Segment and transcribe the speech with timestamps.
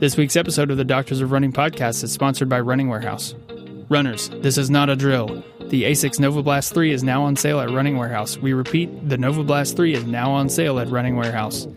[0.00, 3.34] This week's episode of the Doctors of Running podcast is sponsored by Running Warehouse.
[3.88, 5.44] Runners, this is not a drill.
[5.60, 8.36] The ASICS NovaBlast 3 is now on sale at Running Warehouse.
[8.36, 11.68] We repeat, the NovaBlast 3 is now on sale at Running Warehouse.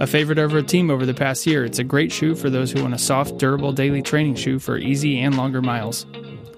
[0.00, 2.72] A favorite of our team over the past year, it's a great shoe for those
[2.72, 6.04] who want a soft, durable daily training shoe for easy and longer miles.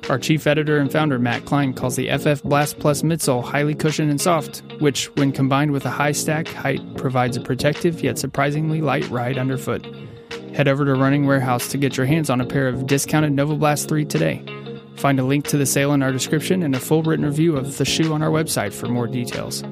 [0.08, 4.10] Our chief editor and founder, Matt Klein, calls the FF Blast Plus midsole highly cushioned
[4.10, 8.80] and soft, which, when combined with a high stack height, provides a protective yet surprisingly
[8.80, 9.86] light ride underfoot.
[10.54, 13.88] Head over to Running Warehouse to get your hands on a pair of discounted NovaBlast
[13.88, 14.40] 3 today.
[14.94, 17.76] Find a link to the sale in our description and a full written review of
[17.76, 19.64] the shoe on our website for more details.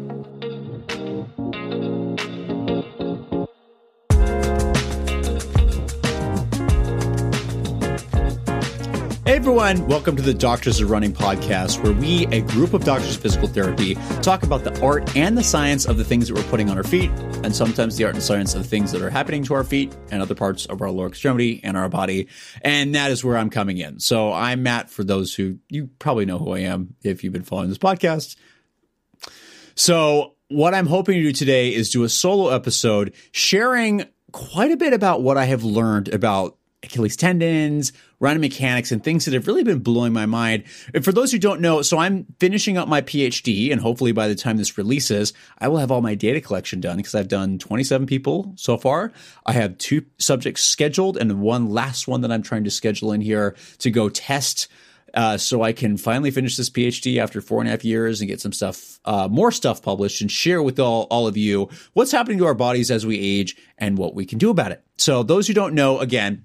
[9.42, 13.22] Everyone, welcome to the Doctors of Running podcast, where we, a group of doctors of
[13.22, 16.70] physical therapy, talk about the art and the science of the things that we're putting
[16.70, 17.10] on our feet,
[17.42, 19.96] and sometimes the art and science of the things that are happening to our feet
[20.12, 22.28] and other parts of our lower extremity and our body.
[22.60, 23.98] And that is where I'm coming in.
[23.98, 27.42] So I'm Matt, for those who you probably know who I am if you've been
[27.42, 28.36] following this podcast.
[29.74, 34.76] So what I'm hoping to do today is do a solo episode sharing quite a
[34.76, 39.48] bit about what I have learned about Achilles tendons, running mechanics, and things that have
[39.48, 40.62] really been blowing my mind.
[40.94, 44.28] And for those who don't know, so I'm finishing up my PhD, and hopefully by
[44.28, 47.58] the time this releases, I will have all my data collection done because I've done
[47.58, 49.12] 27 people so far.
[49.44, 53.20] I have two subjects scheduled, and one last one that I'm trying to schedule in
[53.20, 54.68] here to go test.
[55.14, 58.28] Uh, so I can finally finish this PhD after four and a half years and
[58.28, 62.12] get some stuff, uh, more stuff published and share with all, all of you what's
[62.12, 64.82] happening to our bodies as we age and what we can do about it.
[64.96, 66.42] So those who don't know, again,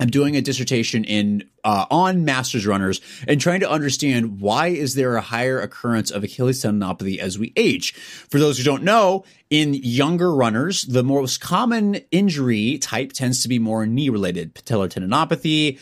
[0.00, 4.94] I'm doing a dissertation in uh, on masters runners and trying to understand why is
[4.94, 7.92] there a higher occurrence of Achilles tendinopathy as we age.
[7.92, 13.48] For those who don't know, in younger runners, the most common injury type tends to
[13.48, 15.78] be more knee related, patellar tendinopathy,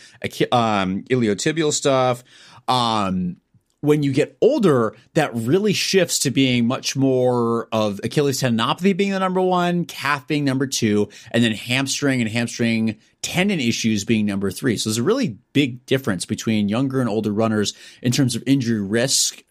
[0.51, 2.23] um, iliotibial stuff.
[2.67, 3.37] Um,
[3.81, 9.11] when you get older, that really shifts to being much more of Achilles tendinopathy being
[9.11, 14.25] the number one, calf being number two, and then hamstring and hamstring tendon issues being
[14.25, 14.77] number three.
[14.77, 18.81] So there's a really big difference between younger and older runners in terms of injury
[18.81, 19.43] risk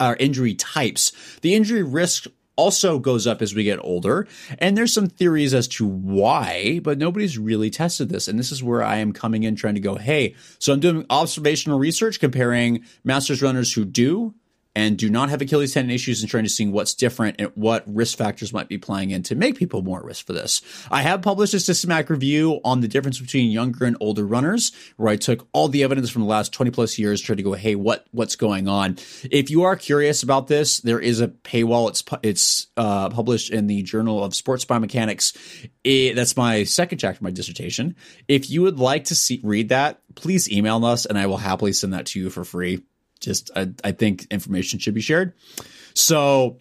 [0.00, 1.12] or injury types.
[1.42, 2.26] The injury risk
[2.56, 4.26] also goes up as we get older.
[4.58, 8.28] And there's some theories as to why, but nobody's really tested this.
[8.28, 11.04] And this is where I am coming in trying to go, hey, so I'm doing
[11.10, 14.34] observational research comparing masters runners who do
[14.76, 17.82] and do not have Achilles tendon issues and trying to see what's different and what
[17.86, 20.60] risk factors might be playing in to make people more at risk for this.
[20.90, 25.08] I have published a systematic review on the difference between younger and older runners, where
[25.08, 27.74] I took all the evidence from the last 20 plus years, tried to go, hey,
[27.74, 28.98] what what's going on?
[29.30, 31.88] If you are curious about this, there is a paywall.
[31.88, 35.68] It's it's uh, published in the Journal of Sports Biomechanics.
[35.84, 37.96] It, that's my second chapter of my dissertation.
[38.28, 41.72] If you would like to see read that, please email us, and I will happily
[41.72, 42.82] send that to you for free
[43.20, 45.32] just I, I think information should be shared.
[45.94, 46.60] So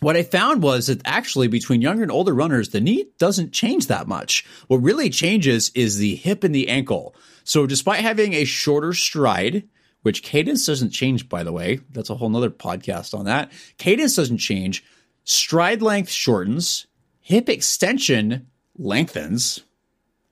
[0.00, 3.86] what I found was that actually between younger and older runners, the knee doesn't change
[3.86, 4.46] that much.
[4.66, 7.14] What really changes is the hip and the ankle.
[7.44, 9.68] So despite having a shorter stride,
[10.02, 13.52] which cadence doesn't change, by the way, that's a whole nother podcast on that.
[13.76, 14.82] Cadence doesn't change.
[15.24, 16.86] Stride length shortens.
[17.20, 18.46] Hip extension
[18.78, 19.60] lengthens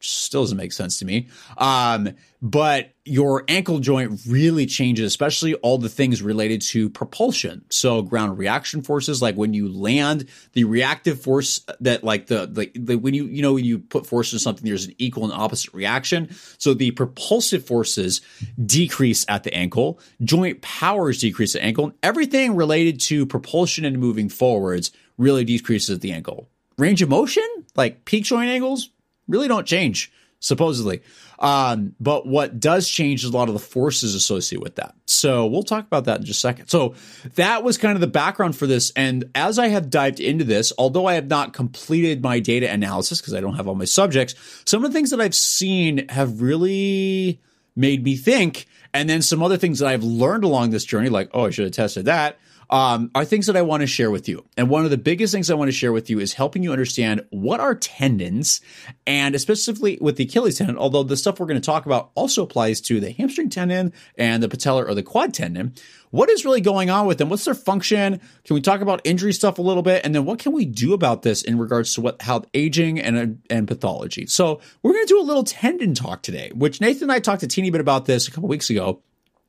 [0.00, 1.28] still doesn't make sense to me.
[1.56, 2.10] Um,
[2.40, 7.64] but your ankle joint really changes, especially all the things related to propulsion.
[7.68, 12.70] So ground reaction forces, like when you land, the reactive force that like the, the,
[12.78, 15.32] the when you, you know, when you put force in something, there's an equal and
[15.32, 16.28] opposite reaction.
[16.58, 18.20] So the propulsive forces
[18.64, 23.98] decrease at the ankle, joint powers decrease at ankle, and everything related to propulsion and
[23.98, 26.48] moving forwards really decreases at the ankle.
[26.76, 27.42] Range of motion,
[27.74, 28.90] like peak joint angles,
[29.28, 31.02] really don't change supposedly.
[31.40, 34.94] Um, but what does change is a lot of the forces associated with that.
[35.06, 36.68] So we'll talk about that in just a second.
[36.68, 36.94] So
[37.36, 38.92] that was kind of the background for this.
[38.96, 43.20] And as I have dived into this, although I have not completed my data analysis
[43.20, 44.34] because I don't have all my subjects,
[44.64, 47.40] some of the things that I've seen have really
[47.76, 48.66] made me think.
[48.94, 51.64] And then some other things that I've learned along this journey, like, oh, I should
[51.64, 52.38] have tested that
[52.70, 54.44] um, are things that I want to share with you.
[54.56, 56.72] And one of the biggest things I want to share with you is helping you
[56.72, 58.60] understand what are tendons,
[59.06, 62.42] and specifically with the Achilles tendon, although the stuff we're going to talk about also
[62.42, 65.74] applies to the hamstring tendon and the patellar or the quad tendon.
[66.10, 67.28] What is really going on with them?
[67.28, 68.20] What's their function?
[68.44, 70.06] Can we talk about injury stuff a little bit?
[70.06, 73.42] And then what can we do about this in regards to what how aging and
[73.50, 74.26] and pathology?
[74.26, 77.42] So we're going to do a little tendon talk today, which Nathan and I talked
[77.42, 79.02] a teeny bit about this a couple weeks ago.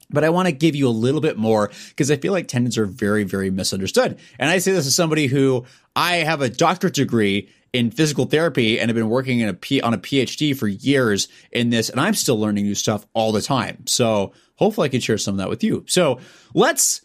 [0.09, 2.77] But I want to give you a little bit more because I feel like tendons
[2.77, 4.19] are very, very misunderstood.
[4.39, 5.65] And I say this as somebody who
[5.95, 9.81] I have a doctorate degree in physical therapy and have been working in a P-
[9.81, 13.41] on a PhD for years in this, and I'm still learning new stuff all the
[13.41, 13.85] time.
[13.85, 15.85] So hopefully I can share some of that with you.
[15.87, 16.19] So
[16.53, 17.01] let's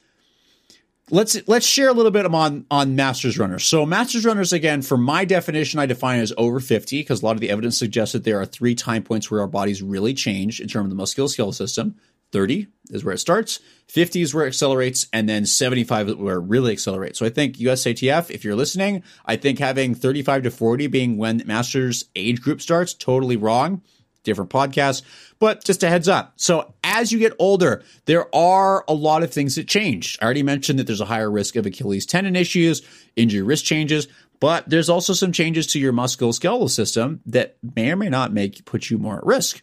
[1.10, 3.64] let's let's share a little bit on on masters runners.
[3.64, 7.36] So masters runners again, for my definition, I define as over 50 because a lot
[7.36, 10.60] of the evidence suggests that there are three time points where our bodies really change
[10.60, 11.96] in terms of the musculoskeletal system.
[12.34, 16.36] 30 is where it starts, 50 is where it accelerates, and then 75 is where
[16.36, 17.20] it really accelerates.
[17.20, 21.42] So I think USATF, if you're listening, I think having 35 to 40 being when
[21.46, 23.82] masters age group starts, totally wrong
[24.24, 25.02] different podcasts,
[25.38, 26.32] but just a heads up.
[26.36, 30.18] So as you get older, there are a lot of things that change.
[30.20, 32.80] I already mentioned that there's a higher risk of Achilles tendon issues,
[33.16, 34.08] injury risk changes,
[34.40, 38.64] but there's also some changes to your musculoskeletal system that may or may not make
[38.64, 39.62] put you more at risk.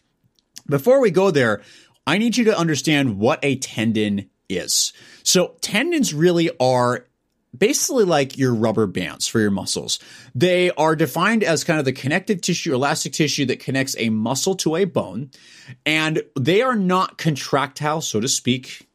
[0.68, 1.60] Before we go there,
[2.06, 4.92] I need you to understand what a tendon is.
[5.22, 7.06] So tendons really are
[7.56, 9.98] basically like your rubber bands for your muscles.
[10.34, 14.54] They are defined as kind of the connective tissue, elastic tissue that connects a muscle
[14.56, 15.30] to a bone.
[15.84, 18.88] And they are not contractile, so to speak.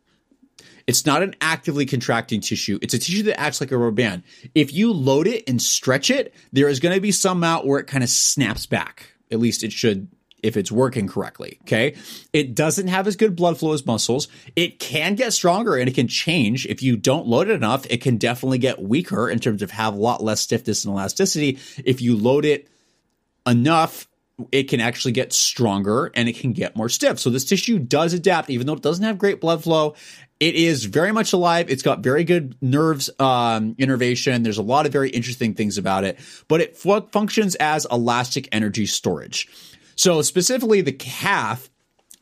[0.88, 2.80] It's not an actively contracting tissue.
[2.82, 4.24] It's a tissue that acts like a rubber band.
[4.56, 7.80] If you load it and stretch it, there is going to be some out where
[7.80, 9.12] it kind of snaps back.
[9.30, 10.08] At least it should
[10.48, 11.60] if it's working correctly.
[11.64, 11.96] Okay.
[12.34, 14.28] It doesn't have as good blood flow as muscles.
[14.56, 16.66] It can get stronger and it can change.
[16.66, 19.94] If you don't load it enough, it can definitely get weaker in terms of have
[19.94, 21.60] a lot less stiffness and elasticity.
[21.84, 22.68] If you load it
[23.46, 24.08] enough,
[24.52, 27.20] it can actually get stronger and it can get more stiff.
[27.20, 29.96] So this tissue does adapt, even though it doesn't have great blood flow.
[30.40, 31.72] It is very much alive.
[31.72, 34.44] It's got very good nerves um, innervation.
[34.44, 38.48] There's a lot of very interesting things about it, but it fu- functions as elastic
[38.52, 39.50] energy storage.
[39.98, 41.70] So specifically the calf,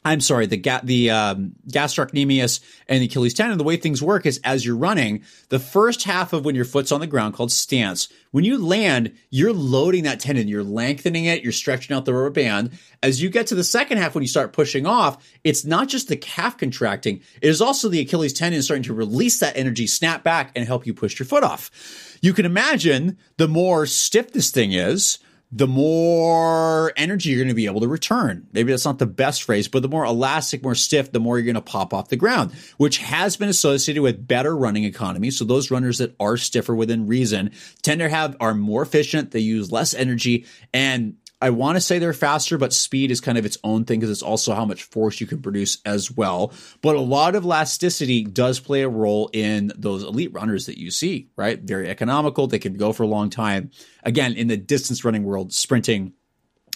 [0.05, 3.57] I'm sorry, the ga- the um, gastrocnemius and the Achilles tendon.
[3.57, 6.91] The way things work is as you're running, the first half of when your foot's
[6.91, 11.43] on the ground, called stance, when you land, you're loading that tendon, you're lengthening it,
[11.43, 12.71] you're stretching out the rubber band.
[13.03, 16.07] As you get to the second half, when you start pushing off, it's not just
[16.07, 20.23] the calf contracting; it is also the Achilles tendon starting to release that energy, snap
[20.23, 22.17] back, and help you push your foot off.
[22.21, 25.19] You can imagine the more stiff this thing is
[25.55, 28.45] the more energy you're going to be able to return.
[28.51, 31.45] Maybe that's not the best phrase, but the more elastic, more stiff, the more you're
[31.45, 35.31] going to pop off the ground, which has been associated with better running economy.
[35.31, 39.31] So those runners that are stiffer within reason tend to have are more efficient.
[39.31, 43.37] They use less energy and I want to say they're faster, but speed is kind
[43.37, 46.53] of its own thing because it's also how much force you can produce as well.
[46.81, 50.91] But a lot of elasticity does play a role in those elite runners that you
[50.91, 51.59] see, right?
[51.59, 52.47] Very economical.
[52.47, 53.71] They can go for a long time.
[54.03, 56.13] Again, in the distance running world, sprinting,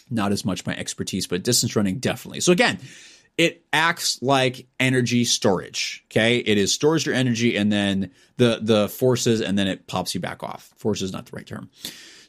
[0.09, 2.41] not as much my expertise, but distance running definitely.
[2.41, 2.79] So again,
[3.37, 6.03] it acts like energy storage.
[6.11, 6.39] Okay.
[6.39, 10.19] It is stores your energy and then the, the forces and then it pops you
[10.19, 10.73] back off.
[10.75, 11.69] Force is not the right term.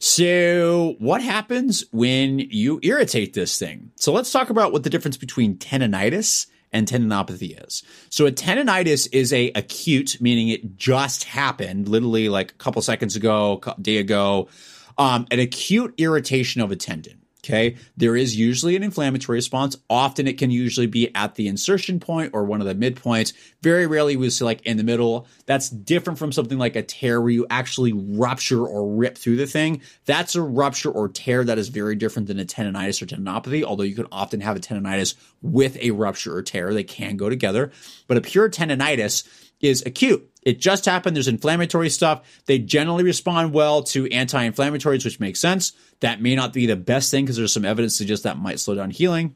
[0.02, 3.90] So, what happens when you irritate this thing?
[3.96, 7.82] So, let's talk about what the difference between tendonitis and tendinopathy is.
[8.08, 13.14] So, a tendonitis is a acute, meaning it just happened, literally like a couple seconds
[13.14, 14.48] ago, a day ago,
[14.96, 17.19] um, an acute irritation of a tendon.
[17.42, 17.76] Okay.
[17.96, 19.76] There is usually an inflammatory response.
[19.88, 23.32] Often it can usually be at the insertion point or one of the midpoints.
[23.62, 25.26] Very rarely we see like in the middle.
[25.46, 29.46] That's different from something like a tear where you actually rupture or rip through the
[29.46, 29.80] thing.
[30.04, 33.84] That's a rupture or tear that is very different than a tendonitis or tendinopathy, although
[33.84, 36.74] you can often have a tendonitis with a rupture or tear.
[36.74, 37.72] They can go together.
[38.06, 39.26] But a pure tendonitis
[39.60, 40.26] is acute.
[40.42, 41.14] It just happened.
[41.14, 42.22] There's inflammatory stuff.
[42.46, 45.72] They generally respond well to anti-inflammatories, which makes sense.
[46.00, 48.58] That may not be the best thing because there's some evidence to suggest that might
[48.58, 49.34] slow down healing.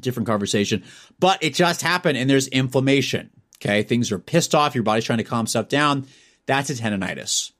[0.00, 0.82] Different conversation,
[1.20, 3.30] but it just happened and there's inflammation.
[3.58, 3.84] Okay.
[3.84, 4.74] Things are pissed off.
[4.74, 6.06] Your body's trying to calm stuff down.
[6.46, 7.52] That's a tendonitis.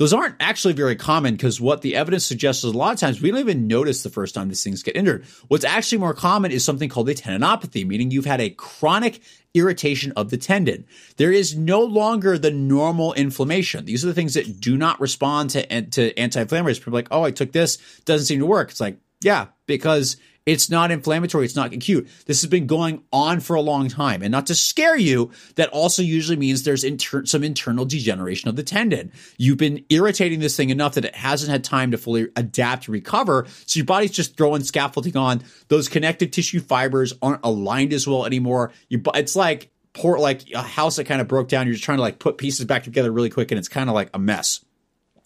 [0.00, 3.20] Those aren't actually very common because what the evidence suggests is a lot of times
[3.20, 5.26] we don't even notice the first time these things get injured.
[5.48, 9.20] What's actually more common is something called a tendinopathy, meaning you've had a chronic
[9.52, 10.86] irritation of the tendon.
[11.18, 13.84] There is no longer the normal inflammation.
[13.84, 16.78] These are the things that do not respond to, to anti-inflammatories.
[16.78, 17.76] People are like, oh, I took this,
[18.06, 18.70] doesn't seem to work.
[18.70, 20.16] It's like, yeah, because
[20.46, 21.44] it's not inflammatory.
[21.44, 22.08] It's not acute.
[22.26, 24.22] This has been going on for a long time.
[24.22, 28.56] And not to scare you, that also usually means there's inter- some internal degeneration of
[28.56, 29.12] the tendon.
[29.36, 33.46] You've been irritating this thing enough that it hasn't had time to fully adapt recover.
[33.66, 35.42] So your body's just throwing scaffolding on.
[35.68, 38.72] Those connective tissue fibers aren't aligned as well anymore.
[38.88, 41.66] You, it's like poor, like a house that kind of broke down.
[41.66, 43.94] You're just trying to like put pieces back together really quick and it's kind of
[43.94, 44.64] like a mess.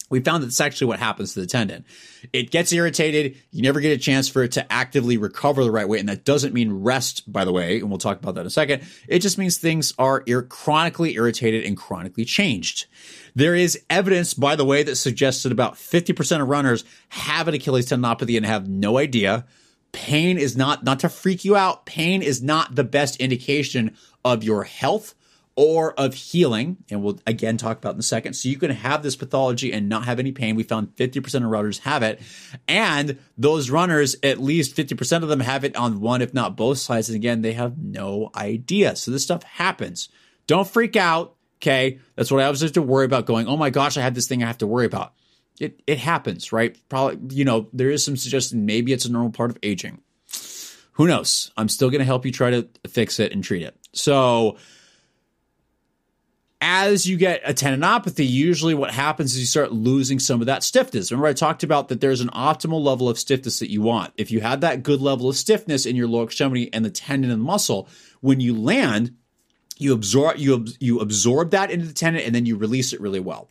[0.09, 1.83] We found that that's actually what happens to the tendon.
[2.31, 3.37] It gets irritated.
[3.51, 5.99] You never get a chance for it to actively recover the right way.
[5.99, 7.79] And that doesn't mean rest, by the way.
[7.79, 8.83] And we'll talk about that in a second.
[9.07, 12.85] It just means things are ir- chronically irritated and chronically changed.
[13.33, 17.55] There is evidence, by the way, that suggests that about 50% of runners have an
[17.55, 19.45] Achilles tendinopathy and have no idea.
[19.91, 21.85] Pain is not, not to freak you out.
[21.85, 25.15] Pain is not the best indication of your health
[25.55, 28.33] or of healing, and we'll again talk about in a second.
[28.33, 30.55] So you can have this pathology and not have any pain.
[30.55, 32.21] We found 50% of runners have it.
[32.67, 36.79] And those runners, at least 50% of them have it on one, if not both
[36.79, 37.07] sides.
[37.07, 38.95] And again, they have no idea.
[38.97, 40.09] So this stuff happens.
[40.45, 41.35] Don't freak out.
[41.61, 41.99] Okay.
[42.15, 44.27] That's what I was just to worry about going, oh my gosh, I have this
[44.27, 45.13] thing I have to worry about.
[45.57, 46.77] It, it happens, right?
[46.89, 50.01] Probably, you know, there is some suggestion maybe it's a normal part of aging.
[50.93, 51.51] Who knows?
[51.55, 53.77] I'm still going to help you try to fix it and treat it.
[53.93, 54.57] So,
[56.61, 60.63] as you get a tendinopathy, usually what happens is you start losing some of that
[60.63, 61.11] stiffness.
[61.11, 64.13] Remember, I talked about that there's an optimal level of stiffness that you want.
[64.17, 67.31] If you had that good level of stiffness in your lower extremity and the tendon
[67.31, 67.89] and the muscle,
[68.21, 69.15] when you land,
[69.77, 73.19] you absorb you you absorb that into the tendon and then you release it really
[73.19, 73.49] well.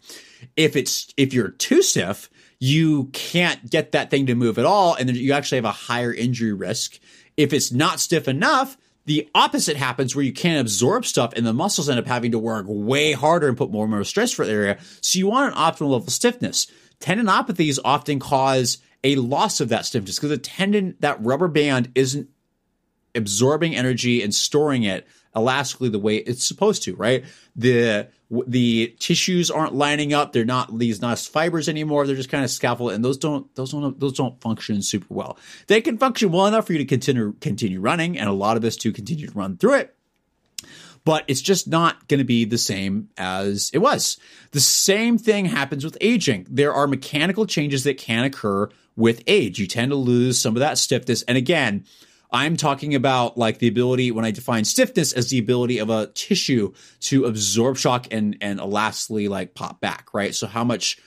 [0.56, 4.94] If it's if you're too stiff, you can't get that thing to move at all,
[4.94, 6.98] and you actually have a higher injury risk.
[7.36, 11.52] If it's not stiff enough, the opposite happens where you can't absorb stuff and the
[11.52, 14.44] muscles end up having to work way harder and put more and more stress for
[14.44, 14.78] the area.
[15.00, 16.66] So you want an optimal level of stiffness.
[17.00, 22.28] Tendinopathies often cause a loss of that stiffness because the tendon, that rubber band isn't
[23.14, 25.06] absorbing energy and storing it
[25.36, 27.24] elastically the way it's supposed to, right?
[27.56, 28.08] The
[28.46, 30.32] the tissues aren't lining up.
[30.32, 32.06] They're not these nice fibers anymore.
[32.06, 35.38] They're just kind of scaffold, and those don't those don't those don't function super well.
[35.66, 38.64] They can function well enough for you to continue continue running, and a lot of
[38.64, 39.94] us to continue to run through it.
[41.04, 44.18] But it's just not going to be the same as it was.
[44.52, 46.46] The same thing happens with aging.
[46.48, 49.58] There are mechanical changes that can occur with age.
[49.58, 51.84] You tend to lose some of that stiffness, and again
[52.34, 56.08] I'm talking about like the ability when I define stiffness as the ability of a
[56.08, 56.72] tissue
[57.02, 60.34] to absorb shock and and elastically like pop back, right?
[60.34, 60.98] So how much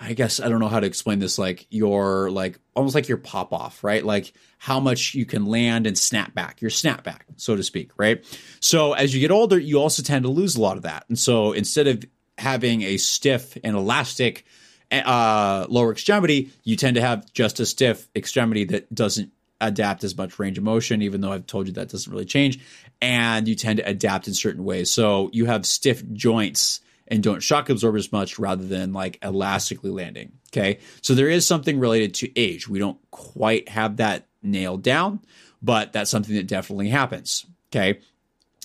[0.00, 3.18] I guess I don't know how to explain this like your like almost like your
[3.18, 4.02] pop off, right?
[4.02, 7.90] Like how much you can land and snap back, your snap back, so to speak,
[7.98, 8.24] right?
[8.60, 11.04] So as you get older, you also tend to lose a lot of that.
[11.08, 12.02] And so instead of
[12.38, 14.46] having a stiff and elastic
[14.90, 19.32] uh, lower extremity, you tend to have just a stiff extremity that doesn't
[19.62, 22.58] adapt as much range of motion, even though I've told you that doesn't really change.
[23.00, 24.90] And you tend to adapt in certain ways.
[24.90, 29.90] So you have stiff joints and don't shock absorb as much rather than like elastically
[29.90, 30.32] landing.
[30.52, 30.78] Okay.
[31.00, 32.68] So there is something related to age.
[32.68, 35.20] We don't quite have that nailed down,
[35.62, 37.46] but that's something that definitely happens.
[37.70, 38.00] Okay.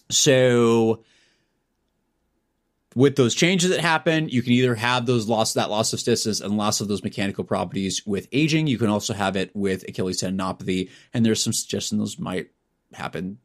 [0.09, 1.03] So
[2.97, 6.41] with those changes that happen, you can either have those loss that loss of stiffness
[6.41, 8.65] and loss of those mechanical properties with aging.
[8.65, 12.49] You can also have it with Achilles tendinopathy, and there's some suggestion those might
[12.93, 13.37] happen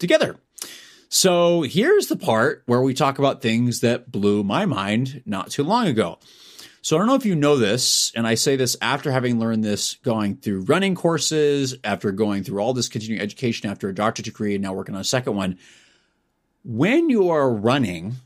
[0.00, 0.40] together.
[1.08, 5.62] So here's the part where we talk about things that blew my mind not too
[5.62, 6.18] long ago.
[6.82, 9.62] So I don't know if you know this, and I say this after having learned
[9.62, 14.24] this going through running courses, after going through all this continuing education, after a doctorate
[14.24, 15.58] degree, and now working on a second one.
[16.64, 18.16] When you are running,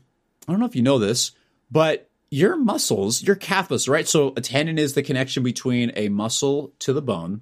[0.47, 1.31] I don't know if you know this,
[1.69, 4.07] but your muscles, your calf muscles, right?
[4.07, 7.41] So a tendon is the connection between a muscle to the bone.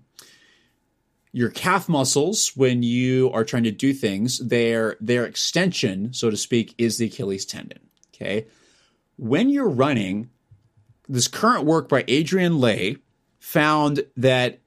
[1.31, 6.37] Your calf muscles, when you are trying to do things, their their extension, so to
[6.37, 7.79] speak, is the Achilles tendon.
[8.15, 8.47] Okay.
[9.17, 10.29] When you're running,
[11.07, 12.95] this current work by Adrian Lai
[13.39, 14.59] found that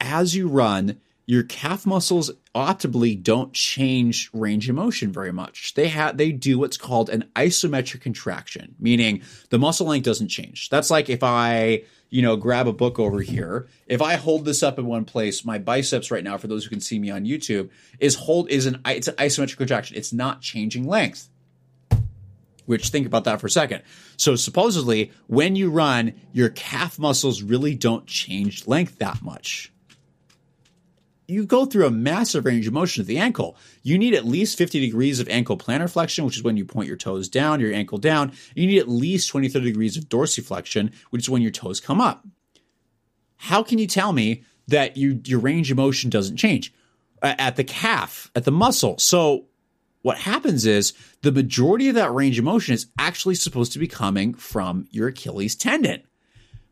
[0.00, 1.00] as you run,
[1.32, 5.72] your calf muscles optimally don't change range of motion very much.
[5.72, 10.68] They have they do what's called an isometric contraction, meaning the muscle length doesn't change.
[10.68, 14.62] That's like if I, you know, grab a book over here, if I hold this
[14.62, 17.24] up in one place, my biceps right now for those who can see me on
[17.24, 19.96] YouTube is hold is an it's an isometric contraction.
[19.96, 21.30] It's not changing length.
[22.66, 23.84] Which think about that for a second.
[24.18, 29.71] So supposedly when you run, your calf muscles really don't change length that much
[31.28, 33.56] you go through a massive range of motion at the ankle.
[33.82, 36.88] You need at least 50 degrees of ankle plantar flexion, which is when you point
[36.88, 38.32] your toes down, your ankle down.
[38.54, 42.00] You need at least 20, 30 degrees of dorsiflexion, which is when your toes come
[42.00, 42.26] up.
[43.36, 46.72] How can you tell me that you, your range of motion doesn't change?
[47.22, 48.98] At the calf, at the muscle.
[48.98, 49.46] So
[50.02, 53.86] what happens is the majority of that range of motion is actually supposed to be
[53.86, 56.02] coming from your Achilles tendon.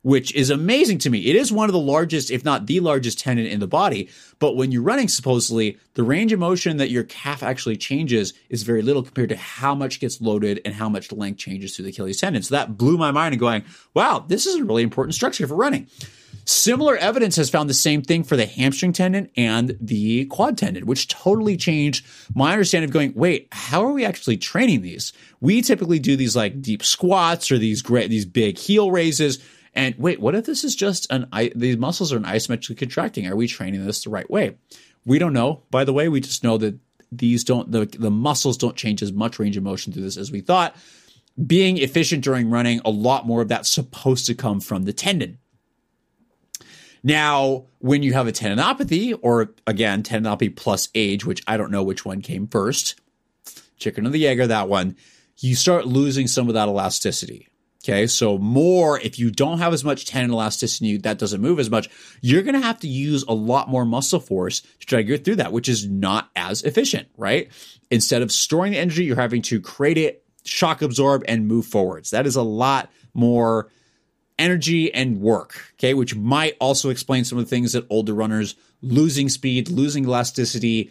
[0.03, 1.27] Which is amazing to me.
[1.27, 4.09] It is one of the largest, if not the largest tendon in the body.
[4.39, 8.63] But when you're running, supposedly, the range of motion that your calf actually changes is
[8.63, 11.91] very little compared to how much gets loaded and how much length changes through the
[11.91, 12.43] Achilles tendon.
[12.43, 13.65] So that blew my mind and going,
[13.95, 15.87] wow, this is a really important structure for running.
[16.47, 20.87] Similar evidence has found the same thing for the hamstring tendon and the quad tendon,
[20.87, 22.05] which totally changed
[22.35, 25.13] my understanding of going, wait, how are we actually training these?
[25.41, 29.39] We typically do these like deep squats or these great, these big heel raises
[29.75, 33.27] and wait, what if this is just an these muscles are an isometrically contracting?
[33.27, 34.57] Are we training this the right way?
[35.05, 35.63] We don't know.
[35.71, 36.79] By the way, we just know that
[37.13, 40.33] these don't the the muscles don't change as much range of motion through this as
[40.33, 40.77] we thought.
[41.47, 45.39] Being efficient during running, a lot more of that's supposed to come from the tendon.
[47.03, 51.83] Now, when you have a tendinopathy, or again, tendinopathy plus age, which I don't know
[51.83, 53.01] which one came first,
[53.79, 54.97] chicken or the egg or that one,
[55.39, 57.49] you start losing some of that elasticity.
[57.83, 58.07] Okay.
[58.07, 61.89] So more, if you don't have as much tendon elasticity, that doesn't move as much,
[62.21, 65.37] you're to have to use a lot more muscle force to try to get through
[65.37, 67.49] that, which is not as efficient, right?
[67.91, 72.11] Instead of storing the energy, you're having to create it, shock absorb and move forwards.
[72.11, 73.71] That is a lot more
[74.39, 75.73] energy and work.
[75.75, 75.95] Okay.
[75.95, 80.91] Which might also explain some of the things that older runners losing speed, losing elasticity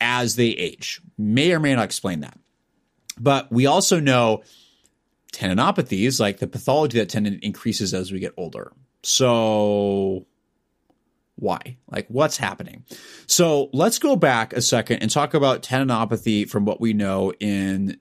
[0.00, 2.38] as they age may or may not explain that.
[3.18, 4.42] But we also know
[5.32, 8.72] tendinopathies, like the pathology that tendon increases as we get older.
[9.02, 10.26] So
[11.36, 11.78] why?
[11.90, 12.84] Like what's happening?
[13.26, 17.98] So let's go back a second and talk about tendinopathy from what we know in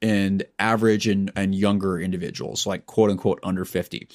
[0.00, 4.08] in average and, and younger individuals, like quote unquote under 50.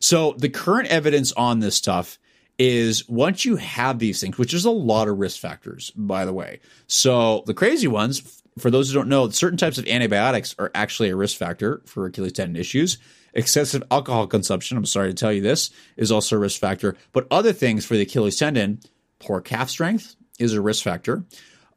[0.00, 2.18] So the current evidence on this stuff
[2.58, 6.32] is once you have these things, which is a lot of risk factors, by the
[6.32, 6.60] way.
[6.86, 11.10] So the crazy ones, for those who don't know, certain types of antibiotics are actually
[11.10, 12.98] a risk factor for Achilles tendon issues.
[13.34, 16.96] Excessive alcohol consumption, I'm sorry to tell you this, is also a risk factor.
[17.12, 18.80] But other things for the Achilles tendon,
[19.18, 21.24] poor calf strength is a risk factor.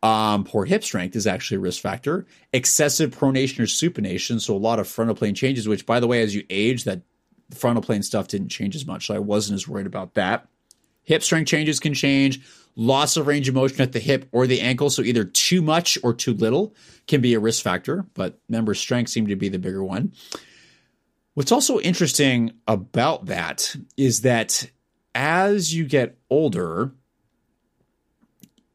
[0.01, 2.25] Um, poor hip strength is actually a risk factor.
[2.53, 6.21] Excessive pronation or supination, so a lot of frontal plane changes, which, by the way,
[6.21, 7.01] as you age, that
[7.53, 9.07] frontal plane stuff didn't change as much.
[9.07, 10.47] So I wasn't as worried about that.
[11.09, 12.39] Hip strength changes can change.
[12.75, 15.97] Loss of range of motion at the hip or the ankle, so either too much
[16.03, 16.75] or too little,
[17.07, 20.13] can be a risk factor, but member strength seemed to be the bigger one.
[21.33, 24.69] What's also interesting about that is that
[25.15, 26.91] as you get older,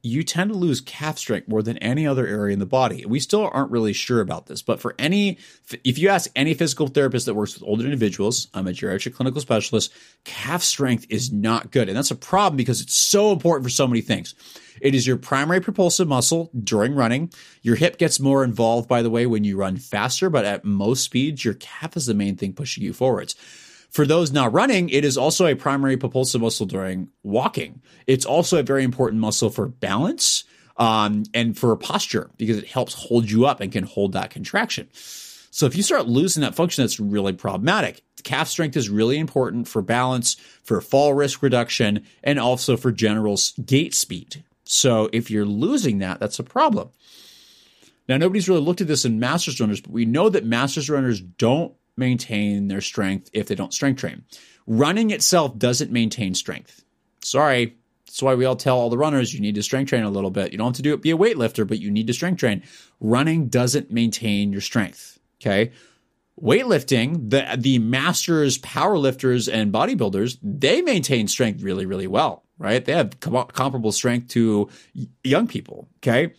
[0.04, 3.07] you tend to lose calf strength more than any other area in the body.
[3.07, 5.38] We still aren't really sure about this, but for any,
[5.83, 9.40] if you ask any physical therapist that works with older individuals, I'm a geriatric clinical
[9.40, 9.92] specialist,
[10.24, 11.88] calf strength is not good.
[11.88, 14.35] And that's a problem because it's so important for so many things.
[14.83, 17.33] It is your primary propulsive muscle during running.
[17.62, 21.02] Your hip gets more involved, by the way, when you run faster, but at most
[21.02, 23.37] speeds, your calf is the main thing pushing you forwards.
[23.94, 27.80] For those not running, it is also a primary propulsive muscle during walking.
[28.09, 30.42] It's also a very important muscle for balance
[30.76, 34.88] um, and for posture because it helps hold you up and can hold that contraction.
[34.92, 38.02] So if you start losing that function, that's really problematic.
[38.24, 43.38] Calf strength is really important for balance, for fall risk reduction, and also for general
[43.64, 44.42] gait speed.
[44.64, 46.90] So if you're losing that, that's a problem.
[48.09, 51.20] Now, nobody's really looked at this in masters runners, but we know that masters runners
[51.20, 54.24] don't maintain their strength if they don't strength train.
[54.66, 56.85] Running itself doesn't maintain strength.
[57.22, 57.76] Sorry.
[58.07, 60.30] That's why we all tell all the runners you need to strength train a little
[60.30, 60.52] bit.
[60.52, 62.62] You don't have to do it, be a weightlifter, but you need to strength train.
[63.00, 65.18] Running doesn't maintain your strength.
[65.40, 65.72] Okay.
[66.40, 72.85] Weightlifting, the the masters, power lifters, and bodybuilders, they maintain strength really, really well, right?
[72.85, 74.68] They have com- comparable strength to
[75.22, 75.88] young people.
[75.98, 76.35] Okay.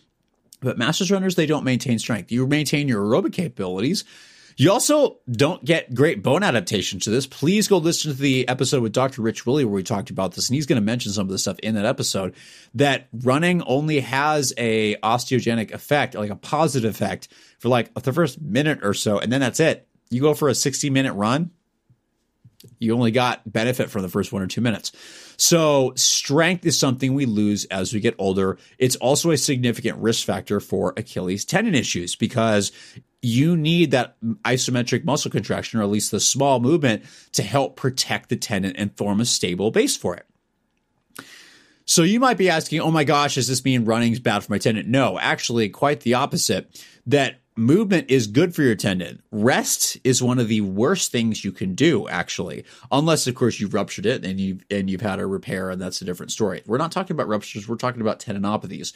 [0.60, 2.32] But masters runners, they don't maintain strength.
[2.32, 4.04] You maintain your aerobic capabilities
[4.56, 7.26] you also don't get great bone adaptation to this.
[7.26, 9.20] Please go listen to the episode with Dr.
[9.20, 11.38] Rich Willy where we talked about this, and he's going to mention some of the
[11.38, 12.34] stuff in that episode.
[12.74, 18.40] That running only has a osteogenic effect, like a positive effect, for like the first
[18.40, 19.86] minute or so, and then that's it.
[20.08, 21.50] You go for a 60 minute run,
[22.78, 24.92] you only got benefit from the first one or two minutes.
[25.36, 28.58] So strength is something we lose as we get older.
[28.78, 32.72] It's also a significant risk factor for Achilles tendon issues because
[33.26, 38.28] you need that isometric muscle contraction, or at least the small movement, to help protect
[38.28, 40.26] the tendon and form a stable base for it.
[41.84, 44.52] So you might be asking, oh my gosh, does this mean running is bad for
[44.52, 44.90] my tendon?
[44.90, 46.84] No, actually, quite the opposite.
[47.06, 49.22] That movement is good for your tendon.
[49.32, 53.74] Rest is one of the worst things you can do, actually, unless of course you've
[53.74, 56.62] ruptured it and you've and you've had a repair, and that's a different story.
[56.66, 58.92] We're not talking about ruptures; we're talking about tendinopathies.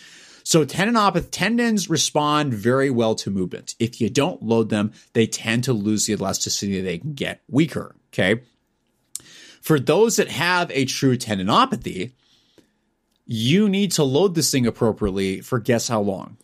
[0.50, 3.76] So tendinopathy tendons respond very well to movement.
[3.78, 6.80] If you don't load them, they tend to lose the elasticity.
[6.80, 7.94] They can get weaker.
[8.12, 8.42] Okay.
[9.60, 12.14] For those that have a true tendinopathy,
[13.26, 16.36] you need to load this thing appropriately for guess how long?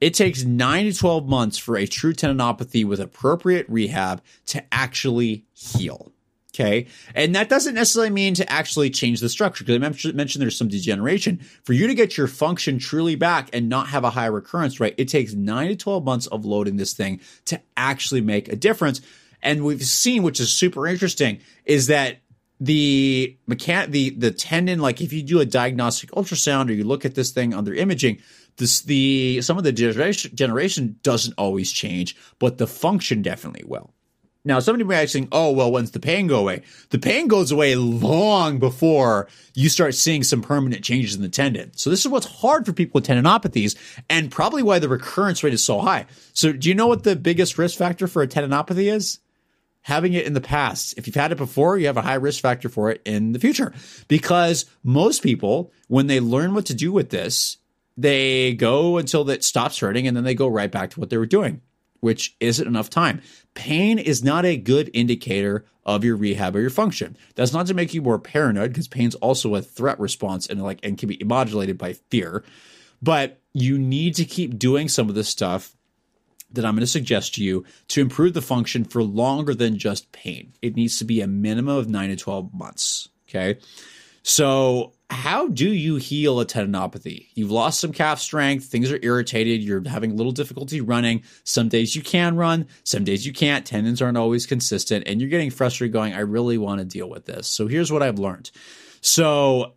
[0.00, 5.44] It takes 9 to 12 months for a true tendinopathy with appropriate rehab to actually
[5.52, 6.13] heal.
[6.54, 6.86] Okay.
[7.16, 10.68] And that doesn't necessarily mean to actually change the structure because I mentioned there's some
[10.68, 11.40] degeneration.
[11.64, 14.94] For you to get your function truly back and not have a high recurrence rate,
[14.96, 19.00] it takes nine to 12 months of loading this thing to actually make a difference.
[19.42, 22.18] And we've seen, which is super interesting, is that
[22.60, 27.04] the mechan- the the tendon, like if you do a diagnostic ultrasound or you look
[27.04, 28.18] at this thing under imaging,
[28.58, 33.92] this the some of the generation generation doesn't always change, but the function definitely will.
[34.46, 36.62] Now, somebody might be asking, oh, well, when's the pain go away?
[36.90, 41.72] The pain goes away long before you start seeing some permanent changes in the tendon.
[41.76, 43.74] So this is what's hard for people with tendinopathies
[44.10, 46.04] and probably why the recurrence rate is so high.
[46.34, 49.18] So do you know what the biggest risk factor for a tendinopathy is?
[49.80, 50.94] Having it in the past.
[50.98, 53.38] If you've had it before, you have a high risk factor for it in the
[53.38, 53.72] future
[54.08, 57.56] because most people, when they learn what to do with this,
[57.96, 61.16] they go until it stops hurting and then they go right back to what they
[61.16, 61.62] were doing
[62.04, 63.22] which isn't enough time.
[63.54, 67.16] Pain is not a good indicator of your rehab or your function.
[67.34, 70.80] That's not to make you more paranoid because pain's also a threat response and like
[70.82, 72.44] and can be modulated by fear.
[73.00, 75.74] But you need to keep doing some of this stuff
[76.52, 80.12] that I'm going to suggest to you to improve the function for longer than just
[80.12, 80.52] pain.
[80.60, 83.58] It needs to be a minimum of 9 to 12 months, okay?
[84.22, 87.28] So how do you heal a tendinopathy?
[87.34, 91.22] You've lost some calf strength, things are irritated, you're having a little difficulty running.
[91.44, 93.66] Some days you can run, some days you can't.
[93.66, 97.26] Tendons aren't always consistent, and you're getting frustrated going, I really want to deal with
[97.26, 97.46] this.
[97.46, 98.50] So here's what I've learned.
[99.00, 99.74] So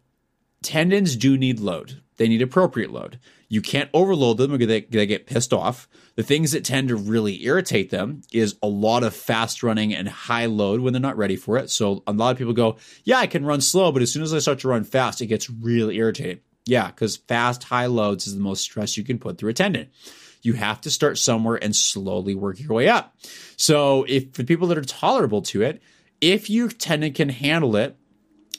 [0.62, 3.20] tendons do need load, they need appropriate load.
[3.50, 5.88] You can't overload them or they, they get pissed off.
[6.16, 10.10] The things that tend to really irritate them is a lot of fast running and
[10.10, 11.70] high load when they're not ready for it.
[11.70, 14.34] So a lot of people go, Yeah, I can run slow, but as soon as
[14.34, 16.40] I start to run fast, it gets really irritating.
[16.66, 19.88] Yeah, because fast, high loads is the most stress you can put through a tendon.
[20.42, 23.16] You have to start somewhere and slowly work your way up.
[23.56, 25.82] So, if for people that are tolerable to it,
[26.20, 27.96] if your tendon can handle it,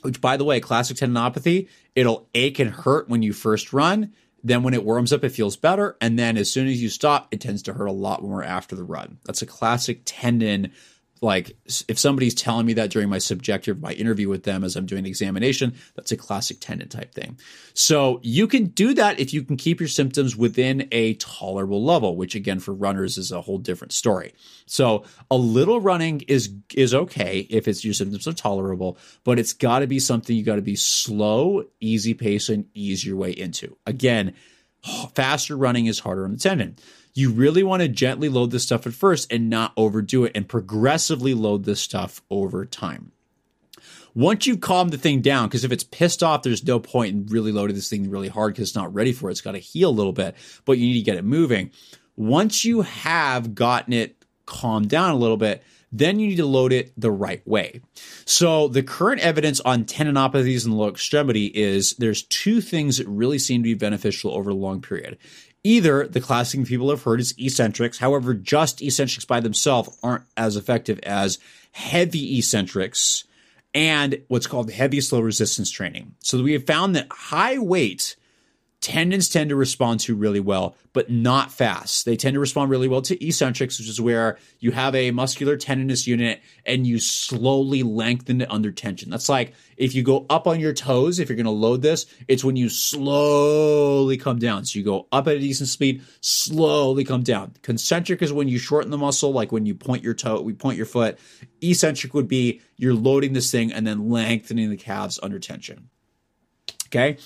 [0.02, 4.12] which by the way, classic tendinopathy, it'll ache and hurt when you first run.
[4.44, 5.96] Then when it warms up, it feels better.
[6.00, 8.76] And then as soon as you stop, it tends to hurt a lot more after
[8.76, 9.18] the run.
[9.24, 10.72] That's a classic tendon
[11.20, 11.56] like
[11.88, 15.04] if somebody's telling me that during my subjective my interview with them as i'm doing
[15.04, 17.38] the examination that's a classic tendon type thing.
[17.74, 22.16] So you can do that if you can keep your symptoms within a tolerable level
[22.16, 24.34] which again for runners is a whole different story.
[24.66, 29.52] So a little running is is okay if it's your symptoms are tolerable but it's
[29.52, 33.30] got to be something you got to be slow easy pace and ease your way
[33.32, 33.76] into.
[33.86, 34.34] Again
[35.14, 36.76] faster running is harder on the tendon
[37.18, 40.48] you really want to gently load this stuff at first and not overdo it and
[40.48, 43.10] progressively load this stuff over time.
[44.14, 47.26] Once you calm the thing down, because if it's pissed off, there's no point in
[47.26, 49.32] really loading this thing really hard because it's not ready for it.
[49.32, 51.70] It's got to heal a little bit, but you need to get it moving.
[52.16, 56.72] Once you have gotten it calmed down a little bit, then you need to load
[56.72, 57.80] it the right way.
[58.24, 63.08] So the current evidence on tendinopathies in the lower extremity is there's two things that
[63.08, 65.18] really seem to be beneficial over a long period.
[65.64, 70.56] Either the classic people have heard is eccentrics, however, just eccentrics by themselves aren't as
[70.56, 71.38] effective as
[71.72, 73.24] heavy eccentrics
[73.74, 76.14] and what's called heavy slow resistance training.
[76.20, 78.16] So we have found that high weight
[78.80, 82.04] tendons tend to respond to really well, but not fast.
[82.04, 85.56] They tend to respond really well to eccentrics, which is where you have a muscular
[85.56, 89.10] tendinous unit and you slowly lengthen it under tension.
[89.10, 92.06] That's like if you go up on your toes, if you're going to load this,
[92.28, 94.64] it's when you slowly come down.
[94.64, 97.54] So you go up at a decent speed, slowly come down.
[97.62, 100.76] Concentric is when you shorten the muscle, like when you point your toe, we point
[100.76, 101.18] your foot.
[101.60, 105.90] Eccentric would be you're loading this thing and then lengthening the calves under tension.
[106.86, 107.18] Okay.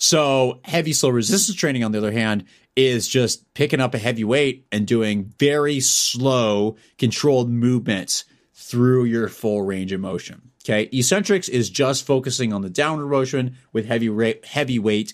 [0.00, 4.24] So heavy slow resistance training, on the other hand, is just picking up a heavy
[4.24, 10.50] weight and doing very slow, controlled movements through your full range of motion.
[10.64, 10.88] Okay.
[10.92, 15.12] Eccentrics is just focusing on the downward motion with heavy rate, heavy weight.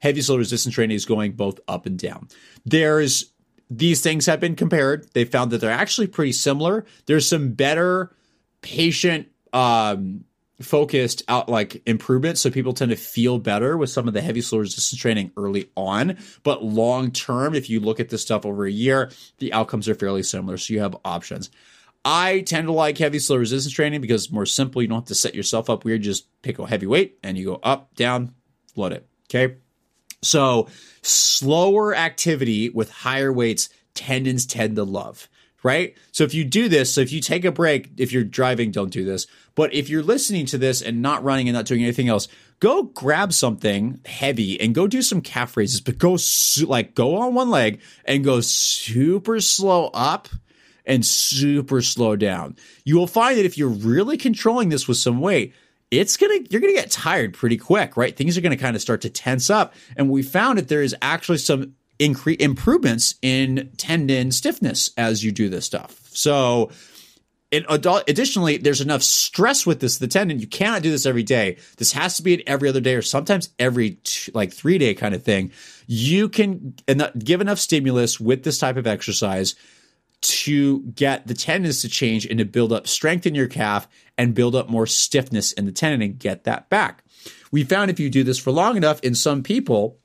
[0.00, 2.28] Heavy slow resistance training is going both up and down.
[2.64, 3.32] There's
[3.68, 5.12] these things have been compared.
[5.14, 6.86] They found that they're actually pretty similar.
[7.06, 8.14] There's some better
[8.62, 10.24] patient um,
[10.60, 14.40] focused out like improvements so people tend to feel better with some of the heavy
[14.40, 16.16] slow resistance training early on.
[16.42, 19.94] But long term if you look at this stuff over a year the outcomes are
[19.94, 21.50] fairly similar so you have options.
[22.04, 24.82] I tend to like heavy slow resistance training because more simple.
[24.82, 26.02] You don't have to set yourself up weird.
[26.02, 28.34] Just pick a heavy weight and you go up down
[28.76, 29.56] load it okay?
[30.22, 30.68] So
[31.02, 35.28] slower activity with higher weights tendons tend to love
[35.68, 35.94] right?
[36.12, 38.90] So if you do this, so if you take a break, if you're driving, don't
[38.90, 39.26] do this.
[39.54, 42.26] But if you're listening to this and not running and not doing anything else,
[42.58, 47.16] go grab something heavy and go do some calf raises, but go su- like go
[47.16, 50.30] on one leg and go super slow up
[50.86, 52.56] and super slow down.
[52.84, 55.52] You will find that if you're really controlling this with some weight,
[55.90, 58.16] it's gonna you're gonna get tired pretty quick, right?
[58.16, 60.96] Things are gonna kind of start to tense up, and we found that there is
[61.02, 66.00] actually some incre- improvements in tendon stiffness as you do this stuff.
[66.12, 66.70] So.
[67.50, 70.38] Adult, additionally, there's enough stress with this the tendon.
[70.38, 71.56] You cannot do this every day.
[71.78, 74.92] This has to be an every other day or sometimes every t- like three day
[74.92, 75.52] kind of thing.
[75.86, 76.74] You can
[77.18, 79.54] give enough stimulus with this type of exercise
[80.20, 84.34] to get the tendons to change and to build up strength in your calf and
[84.34, 87.04] build up more stiffness in the tendon and get that back.
[87.50, 89.98] We found if you do this for long enough in some people,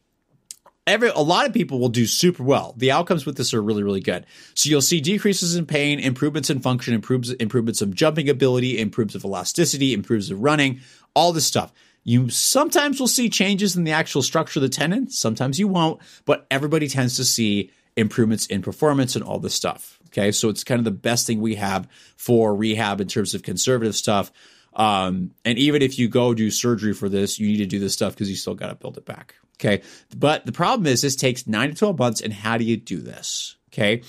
[0.85, 2.73] every a lot of people will do super well.
[2.77, 4.25] The outcomes with this are really really good.
[4.53, 9.15] So you'll see decreases in pain, improvements in function, improves improvements of jumping ability, improves
[9.15, 10.81] of elasticity, improves of running,
[11.15, 11.73] all this stuff.
[12.03, 16.01] You sometimes will see changes in the actual structure of the tendon, sometimes you won't,
[16.25, 19.99] but everybody tends to see improvements in performance and all this stuff.
[20.07, 23.41] Okay, so it's kind of the best thing we have for rehab in terms of
[23.41, 24.31] conservative stuff.
[24.75, 27.93] Um, and even if you go do surgery for this, you need to do this
[27.93, 29.35] stuff because you still got to build it back.
[29.63, 29.81] Okay.
[30.15, 32.21] But the problem is this takes nine to 12 months.
[32.21, 33.55] And how do you do this?
[33.71, 34.01] Okay.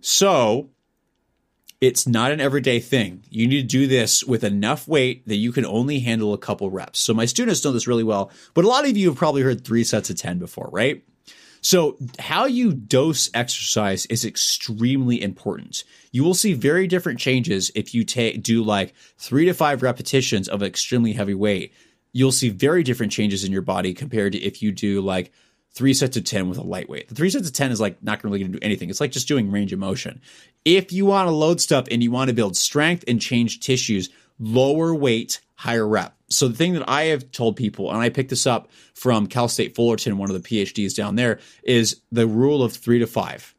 [0.00, 0.70] So
[1.80, 3.24] it's not an everyday thing.
[3.30, 6.70] You need to do this with enough weight that you can only handle a couple
[6.70, 7.00] reps.
[7.00, 9.64] So my students know this really well, but a lot of you have probably heard
[9.64, 11.02] three sets of 10 before, right?
[11.64, 15.84] So, how you dose exercise is extremely important.
[16.10, 20.48] You will see very different changes if you take do like 3 to 5 repetitions
[20.48, 21.72] of extremely heavy weight
[22.12, 25.32] you'll see very different changes in your body compared to if you do like
[25.74, 27.08] three sets of 10 with a lightweight.
[27.08, 28.90] The three sets of 10 is like not really going to do anything.
[28.90, 30.20] It's like just doing range of motion.
[30.64, 34.10] If you want to load stuff and you want to build strength and change tissues,
[34.38, 36.14] lower weight, higher rep.
[36.28, 39.48] So the thing that I have told people, and I picked this up from Cal
[39.48, 43.54] State Fullerton, one of the PhDs down there, is the rule of three to five.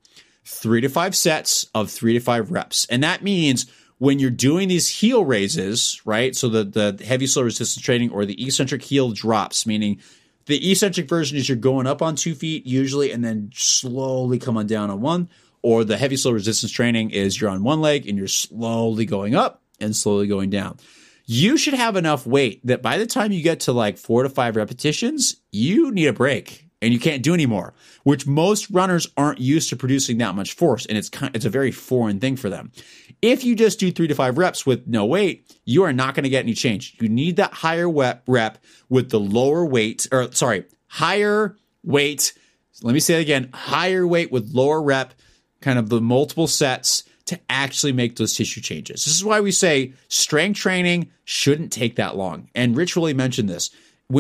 [0.46, 2.86] Three to five sets of three to five reps.
[2.90, 3.66] And that means
[4.04, 6.36] when you're doing these heel raises, right?
[6.36, 10.02] So the, the heavy slow resistance training or the eccentric heel drops, meaning
[10.46, 14.68] the eccentric version is you're going up on two feet usually and then slowly coming
[14.68, 15.30] down on one.
[15.62, 19.36] Or the heavy slow resistance training is you're on one leg and you're slowly going
[19.36, 20.80] up and slowly going down.
[21.26, 24.30] You should have enough weight that by the time you get to like four to
[24.30, 29.40] five repetitions, you need a break and you can't do anymore, which most runners aren't
[29.40, 30.86] used to producing that much force.
[30.86, 32.74] And it's kind, it's a very foreign thing for them.
[33.24, 36.26] If you just do three to five reps with no weight, you are not going
[36.26, 36.98] to get any change.
[37.00, 38.58] You need that higher rep
[38.90, 41.56] with the lower weight, or sorry, higher
[41.86, 42.34] weight.
[42.82, 45.14] Let me say it again higher weight with lower rep,
[45.62, 49.06] kind of the multiple sets to actually make those tissue changes.
[49.06, 52.50] This is why we say strength training shouldn't take that long.
[52.54, 53.70] And Rich really mentioned this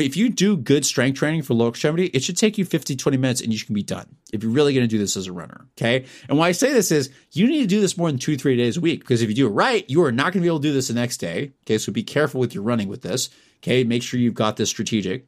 [0.01, 3.17] if you do good strength training for lower extremity, it should take you 50, 20
[3.17, 5.33] minutes and you can be done if you're really going to do this as a
[5.33, 5.67] runner.
[5.77, 6.05] Okay.
[6.27, 8.57] And why I say this is you need to do this more than two, three
[8.57, 10.47] days a week because if you do it right, you are not going to be
[10.47, 11.53] able to do this the next day.
[11.65, 11.77] Okay.
[11.77, 13.29] So be careful with your running with this.
[13.61, 13.83] Okay.
[13.83, 15.27] Make sure you've got this strategic.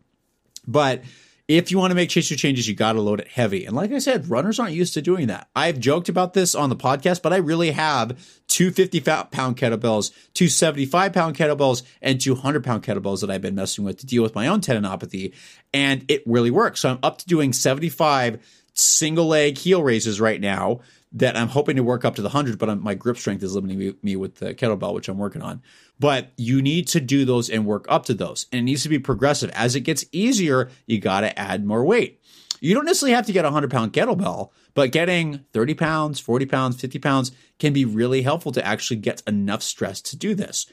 [0.68, 1.04] But
[1.48, 3.66] if you want to make tissue changes, you got to load it heavy.
[3.66, 5.48] And like I said, runners aren't used to doing that.
[5.56, 10.12] I've joked about this on the podcast, but I really have two 50 pound kettlebells,
[10.34, 14.24] two 75 pound kettlebells, and 200 pound kettlebells that I've been messing with to deal
[14.24, 15.34] with my own tendinopathy.
[15.72, 16.82] And it really works.
[16.82, 18.40] So I'm up to doing 75
[18.74, 20.82] single leg heel raises right now
[21.16, 23.56] that I'm hoping to work up to the 100, but I'm, my grip strength is
[23.56, 25.62] limiting me, me, with the kettlebell, which I'm working on.
[25.98, 28.48] But you need to do those and work up to those.
[28.52, 29.50] And it needs to be progressive.
[29.52, 32.22] As it gets easier, you got to add more weight.
[32.60, 36.46] You don't necessarily have to get a 100 pound kettlebell, but getting 30 pounds, 40
[36.48, 40.68] pounds, 50 pounds can be really helpful to actually get enough stress to do this.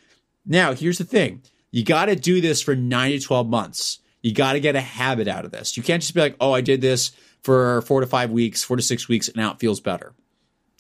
[0.45, 4.01] Now, here's the thing you got to do this for 9 to 12 months.
[4.23, 5.77] You got to get a habit out of this.
[5.77, 8.77] You can't just be like, oh, I did this for four to five weeks, four
[8.77, 10.15] to six weeks, and now it feels better.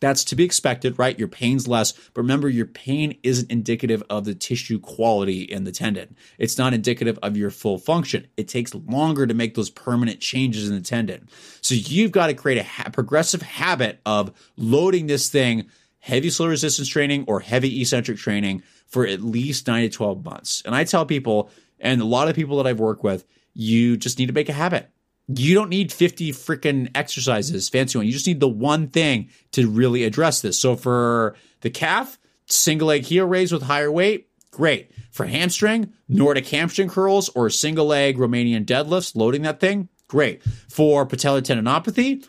[0.02, 1.16] That's to be expected, right?
[1.16, 5.70] Your pain's less, but remember, your pain isn't indicative of the tissue quality in the
[5.70, 6.16] tendon.
[6.38, 8.26] It's not indicative of your full function.
[8.36, 11.28] It takes longer to make those permanent changes in the tendon.
[11.60, 15.66] So you've got to create a ha- progressive habit of loading this thing,
[16.00, 20.62] heavy slow resistance training or heavy eccentric training for at least nine to 12 months.
[20.66, 24.18] And I tell people, and a lot of people that I've worked with, you just
[24.18, 24.90] need to make a habit
[25.38, 28.06] you don't need 50 freaking exercises, fancy one.
[28.06, 30.58] You just need the one thing to really address this.
[30.58, 34.90] So for the calf, single leg heel raise with higher weight, great.
[35.10, 40.42] For hamstring, Nordic hamstring curls or single leg Romanian deadlifts, loading that thing, great.
[40.42, 42.26] For patellar tendinopathy,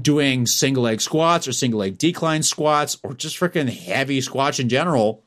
[0.00, 4.68] doing single leg squats or single leg decline squats or just freaking heavy squats in
[4.68, 5.24] general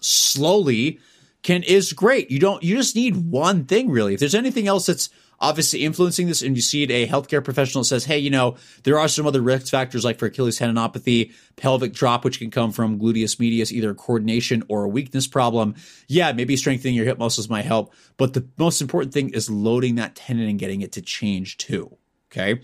[0.00, 0.98] slowly
[1.42, 2.30] can is great.
[2.30, 4.14] You don't you just need one thing really.
[4.14, 5.08] If there's anything else that's
[5.42, 8.98] obviously influencing this and you see it, a healthcare professional says, hey, you know, there
[8.98, 12.98] are some other risk factors like for Achilles tendinopathy, pelvic drop, which can come from
[12.98, 15.74] gluteus medius, either coordination or a weakness problem.
[16.06, 17.92] Yeah, maybe strengthening your hip muscles might help.
[18.16, 21.96] But the most important thing is loading that tendon and getting it to change too.
[22.30, 22.60] Okay.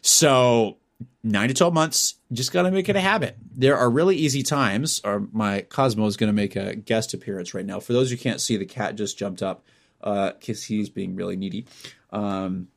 [0.00, 0.78] So
[1.24, 3.36] nine to 12 months, just got to make it a habit.
[3.54, 7.54] There are really easy times, or my Cosmo is going to make a guest appearance
[7.54, 7.80] right now.
[7.80, 9.64] For those who can't see, the cat just jumped up
[10.00, 11.66] because uh, he's being really needy.
[12.12, 12.68] Um,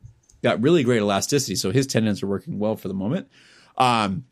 [0.44, 3.28] got really great elasticity, so his tendons are working well for the moment.
[3.78, 4.26] Um,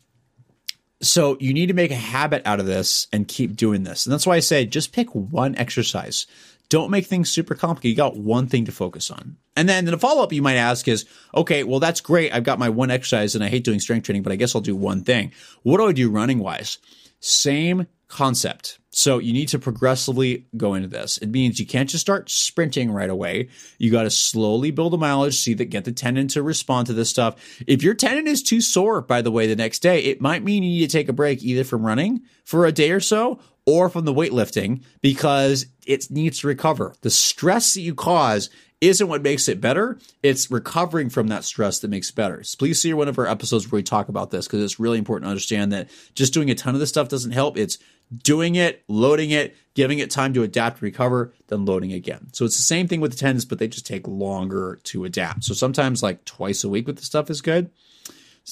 [1.00, 4.06] so you need to make a habit out of this and keep doing this.
[4.06, 6.26] And that's why I say just pick one exercise.
[6.68, 7.90] Don't make things super complicated.
[7.90, 9.36] You got one thing to focus on.
[9.56, 12.32] And then the follow up you might ask is, okay, well, that's great.
[12.32, 14.62] I've got my one exercise and I hate doing strength training, but I guess I'll
[14.62, 15.32] do one thing.
[15.64, 16.78] What do I do running wise?
[17.20, 18.78] Same concept.
[18.94, 21.16] So you need to progressively go into this.
[21.18, 23.48] It means you can't just start sprinting right away.
[23.78, 26.92] You got to slowly build the mileage, see that get the tendon to respond to
[26.92, 27.36] this stuff.
[27.66, 30.62] If your tendon is too sore, by the way, the next day, it might mean
[30.62, 33.88] you need to take a break either from running for a day or so or
[33.88, 36.94] from the weightlifting because it needs to recover.
[37.00, 38.50] The stress that you cause
[38.82, 39.96] isn't what makes it better.
[40.24, 42.42] It's recovering from that stress that makes better.
[42.42, 44.98] So please see one of our episodes where we talk about this because it's really
[44.98, 47.56] important to understand that just doing a ton of this stuff doesn't help.
[47.56, 47.78] It's
[48.12, 52.28] doing it, loading it, giving it time to adapt recover, then loading again.
[52.32, 55.44] So it's the same thing with the tendons, but they just take longer to adapt.
[55.44, 57.70] So sometimes like twice a week with the stuff is good.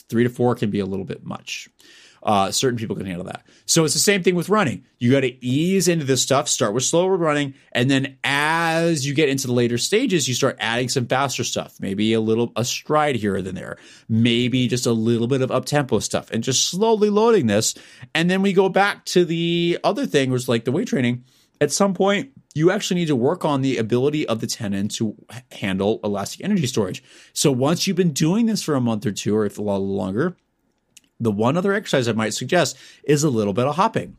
[0.08, 1.68] three to four can be a little bit much.
[2.22, 3.44] Uh, certain people can handle that.
[3.64, 4.84] So it's the same thing with running.
[4.98, 9.14] You got to ease into this stuff, start with slower running, and then as you
[9.14, 11.76] get into the later stages, you start adding some faster stuff.
[11.80, 13.78] Maybe a little a stride here than there.
[14.08, 17.74] Maybe just a little bit of up tempo stuff, and just slowly loading this.
[18.14, 21.24] And then we go back to the other thing, was like the weight training.
[21.60, 25.14] At some point, you actually need to work on the ability of the tendon to
[25.52, 27.02] handle elastic energy storage.
[27.32, 29.76] So once you've been doing this for a month or two, or if a lot
[29.76, 30.36] longer,
[31.20, 34.16] the one other exercise I might suggest is a little bit of hopping.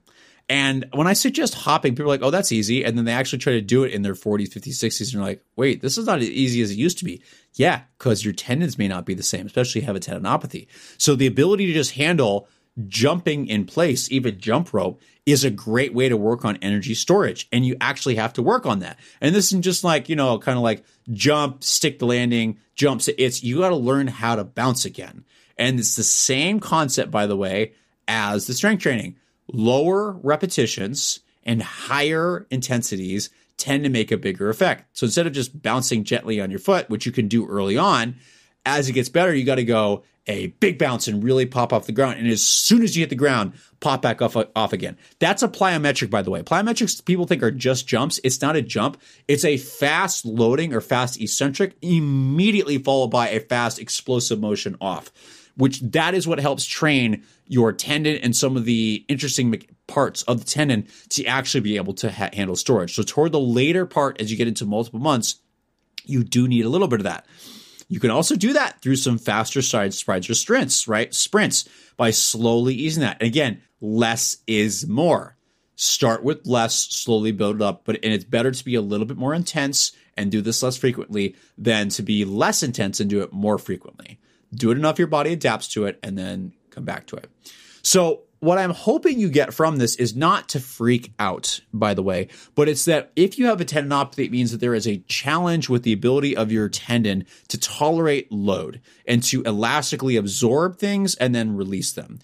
[0.50, 2.84] And when I suggest hopping, people are like, oh, that's easy.
[2.84, 5.00] And then they actually try to do it in their 40s, 50s, 60s.
[5.00, 7.24] And you're like, wait, this is not as easy as it used to be.
[7.54, 10.68] Yeah, because your tendons may not be the same, especially if you have a tendinopathy.
[10.98, 12.50] So the ability to just handle
[12.88, 17.48] jumping in place, even jump rope, is a great way to work on energy storage.
[17.52, 19.00] And you actually have to work on that.
[19.22, 23.08] And this isn't just like, you know, kind of like jump, stick the landing, jumps.
[23.18, 25.26] It's you got to learn how to bounce again.
[25.62, 27.74] And it's the same concept, by the way,
[28.08, 29.17] as the strength training.
[29.47, 34.86] Lower repetitions and higher intensities tend to make a bigger effect.
[34.97, 38.15] So instead of just bouncing gently on your foot, which you can do early on,
[38.65, 41.86] as it gets better, you got to go a big bounce and really pop off
[41.86, 42.17] the ground.
[42.17, 44.97] And as soon as you hit the ground, pop back off, off again.
[45.19, 46.41] That's a plyometric, by the way.
[46.41, 48.19] Plyometrics people think are just jumps.
[48.24, 49.00] It's not a jump.
[49.28, 55.12] It's a fast loading or fast eccentric immediately followed by a fast explosive motion off
[55.56, 60.40] which that is what helps train your tendon and some of the interesting parts of
[60.40, 62.96] the tendon to actually be able to ha- handle storage.
[62.96, 65.36] So toward the later part, as you get into multiple months,
[66.06, 67.26] you do need a little bit of that.
[67.88, 71.14] You can also do that through some faster side or sprints, right?
[71.14, 73.18] Sprints by slowly easing that.
[73.20, 75.36] And again, less is more.
[75.76, 79.06] Start with less, slowly build it up, but and it's better to be a little
[79.06, 83.22] bit more intense and do this less frequently than to be less intense and do
[83.22, 84.20] it more frequently
[84.54, 87.30] do it enough your body adapts to it, and then come back to it.
[87.82, 92.02] So, what I'm hoping you get from this is not to freak out, by the
[92.02, 94.98] way, but it's that if you have a tendinopathy, it means that there is a
[95.08, 101.14] challenge with the ability of your tendon to tolerate load and to elastically absorb things
[101.16, 102.18] and then release them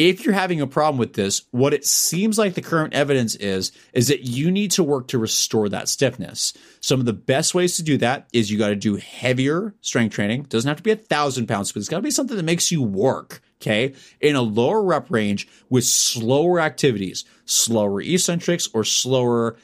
[0.00, 3.70] if you're having a problem with this, what it seems like the current evidence is,
[3.92, 6.54] is that you need to work to restore that stiffness.
[6.80, 10.14] Some of the best ways to do that is you got to do heavier strength
[10.14, 10.44] training.
[10.44, 12.72] Doesn't have to be a thousand pounds, but it's got to be something that makes
[12.72, 13.42] you work.
[13.60, 13.92] Okay.
[14.22, 19.58] In a lower rep range with slower activities, slower eccentrics or slower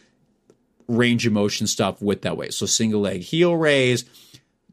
[0.87, 2.53] range of motion stuff with that weight.
[2.53, 4.05] So single leg heel raise,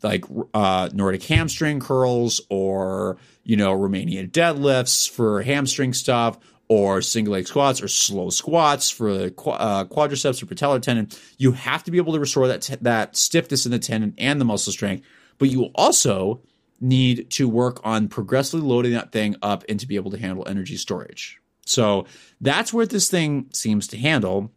[0.03, 6.37] like uh, Nordic hamstring curls or you know Romanian deadlifts for hamstring stuff
[6.67, 11.09] or single leg squats or slow squats for uh, quadriceps or patellar tendon.
[11.37, 14.39] You have to be able to restore that t- that stiffness in the tendon and
[14.39, 15.05] the muscle strength,
[15.37, 16.41] but you also
[16.79, 20.45] need to work on progressively loading that thing up and to be able to handle
[20.47, 21.39] energy storage.
[21.65, 22.05] So
[22.41, 24.51] that's where this thing seems to handle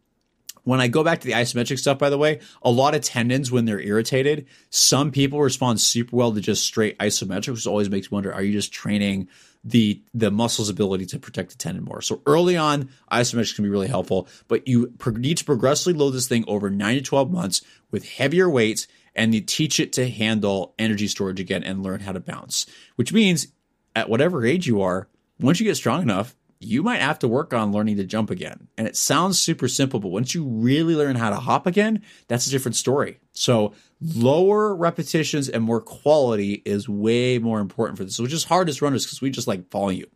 [0.67, 3.49] when I go back to the isometric stuff, by the way, a lot of tendons
[3.49, 8.11] when they're irritated, some people respond super well to just straight isometric, which always makes
[8.11, 9.29] me wonder: Are you just training
[9.63, 12.01] the the muscle's ability to protect the tendon more?
[12.01, 16.27] So early on, isometrics can be really helpful, but you need to progressively load this
[16.27, 20.75] thing over nine to twelve months with heavier weights, and you teach it to handle
[20.77, 22.65] energy storage again and learn how to bounce.
[22.97, 23.47] Which means,
[23.95, 25.07] at whatever age you are,
[25.39, 28.67] once you get strong enough, you might have to work on learning to jump again.
[28.77, 32.47] And it sounds super simple, but once you really learn how to hop again, that's
[32.47, 33.19] a different story.
[33.33, 38.69] So lower repetitions and more quality is way more important for this, which is hard
[38.69, 40.09] as runners because we just like volume.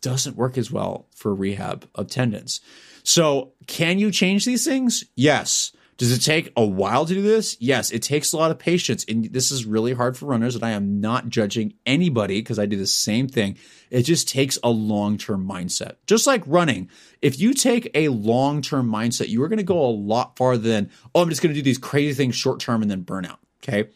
[0.00, 2.60] Doesn't work as well for rehab of tendons.
[3.02, 5.04] So can you change these things?
[5.16, 5.72] Yes.
[6.02, 7.56] Does it take a while to do this?
[7.60, 9.04] Yes, it takes a lot of patience.
[9.08, 10.56] And this is really hard for runners.
[10.56, 13.56] And I am not judging anybody because I do the same thing.
[13.88, 15.98] It just takes a long term mindset.
[16.08, 16.90] Just like running.
[17.20, 20.68] If you take a long term mindset, you are going to go a lot farther
[20.68, 23.24] than, oh, I'm just going to do these crazy things short term and then burn
[23.24, 23.38] out.
[23.62, 23.88] Okay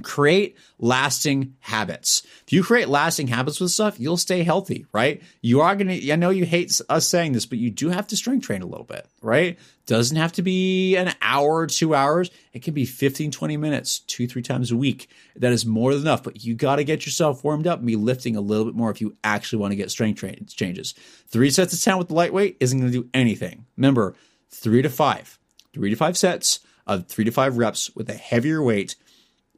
[0.00, 2.22] create lasting habits.
[2.46, 5.22] If you create lasting habits with stuff, you'll stay healthy, right?
[5.40, 8.06] You are going to, I know you hate us saying this, but you do have
[8.08, 9.58] to strength train a little bit, right?
[9.86, 12.30] Doesn't have to be an hour, two hours.
[12.52, 15.08] It can be 15, 20 minutes, two, three times a week.
[15.36, 17.96] That is more than enough, but you got to get yourself warmed up and be
[17.96, 20.94] lifting a little bit more if you actually want to get strength train changes.
[21.28, 23.66] Three sets of 10 with the lightweight isn't going to do anything.
[23.76, 24.14] Remember,
[24.50, 25.38] three to five,
[25.72, 28.96] three to five sets of three to five reps with a heavier weight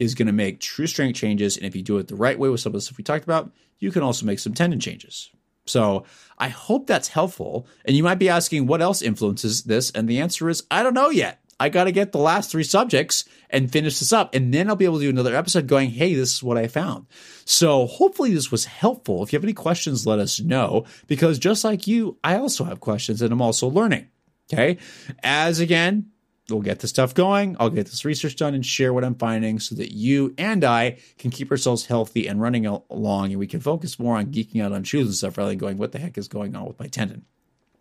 [0.02, 1.56] is going to make true strength changes.
[1.56, 3.24] And if you do it the right way with some of the stuff we talked
[3.24, 5.30] about, you can also make some tendon changes.
[5.64, 6.04] So
[6.38, 7.68] I hope that's helpful.
[7.84, 9.92] And you might be asking what else influences this?
[9.92, 11.38] And the answer is I don't know yet.
[11.60, 14.34] I got to get the last three subjects and finish this up.
[14.34, 16.66] And then I'll be able to do another episode going, hey, this is what I
[16.66, 17.06] found.
[17.44, 19.22] So hopefully this was helpful.
[19.22, 22.80] If you have any questions, let us know because just like you, I also have
[22.80, 24.08] questions and I'm also learning.
[24.52, 24.78] Okay.
[25.22, 26.10] As again,
[26.50, 27.56] we'll get the stuff going.
[27.60, 30.98] I'll get this research done and share what I'm finding so that you and I
[31.18, 34.72] can keep ourselves healthy and running along and we can focus more on geeking out
[34.72, 36.88] on shoes and stuff rather than going, what the heck is going on with my
[36.88, 37.24] tendon?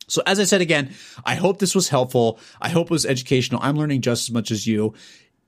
[0.07, 0.93] So as I said again,
[1.25, 2.39] I hope this was helpful.
[2.61, 3.61] I hope it was educational.
[3.63, 4.93] I'm learning just as much as you.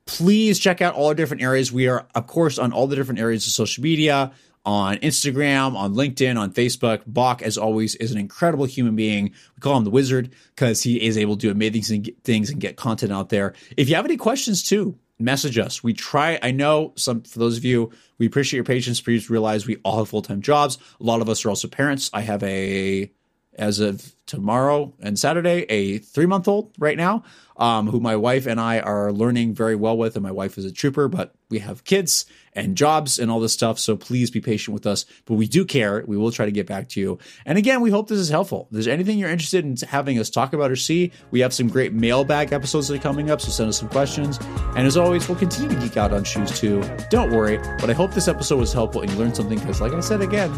[0.06, 1.72] Please check out all our different areas.
[1.72, 4.32] We are, of course, on all the different areas of social media
[4.66, 7.02] on Instagram, on LinkedIn, on Facebook.
[7.06, 9.26] Bach, as always, is an incredible human being.
[9.56, 12.78] We call him the wizard because he is able to do amazing things and get
[12.78, 13.54] content out there.
[13.76, 15.84] If you have any questions too, message us.
[15.84, 19.02] We try, I know some, for those of you, we appreciate your patience.
[19.02, 20.78] Please realize we all have full time jobs.
[21.00, 22.10] A lot of us are also parents.
[22.14, 23.12] I have a,
[23.56, 27.24] as of tomorrow and Saturday, a three month old right now
[27.58, 30.16] um, who my wife and I are learning very well with.
[30.16, 32.26] And my wife is a trooper, but we have kids
[32.56, 33.78] and jobs and all this stuff.
[33.78, 35.06] So please be patient with us.
[35.26, 36.04] But we do care.
[36.06, 37.20] We will try to get back to you.
[37.46, 38.68] And again, we hope this is helpful.
[38.70, 41.68] If there's anything you're interested in having us talk about or see, we have some
[41.68, 43.40] great mailbag episodes that are coming up.
[43.40, 44.40] So send us some questions.
[44.76, 46.84] And as always, we'll continue to geek out on shoes too.
[47.12, 47.58] Don't worry.
[47.80, 50.22] But I hope this episode was helpful and you learned something because, like I said
[50.22, 50.52] again,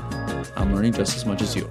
[0.56, 1.70] I'm learning just as much as you.